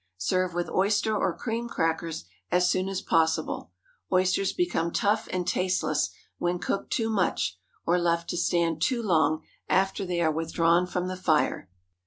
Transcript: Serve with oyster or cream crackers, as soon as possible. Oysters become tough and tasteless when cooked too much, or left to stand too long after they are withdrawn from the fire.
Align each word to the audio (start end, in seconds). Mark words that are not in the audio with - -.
Serve 0.17 0.55
with 0.55 0.67
oyster 0.71 1.15
or 1.15 1.31
cream 1.37 1.69
crackers, 1.69 2.25
as 2.49 2.67
soon 2.67 2.89
as 2.89 3.03
possible. 3.03 3.69
Oysters 4.11 4.51
become 4.51 4.89
tough 4.91 5.27
and 5.31 5.47
tasteless 5.47 6.09
when 6.39 6.57
cooked 6.57 6.91
too 6.91 7.07
much, 7.07 7.59
or 7.85 7.99
left 7.99 8.27
to 8.31 8.35
stand 8.35 8.81
too 8.81 9.03
long 9.03 9.43
after 9.69 10.03
they 10.03 10.19
are 10.19 10.31
withdrawn 10.31 10.87
from 10.87 11.07
the 11.07 11.15
fire. 11.15 11.69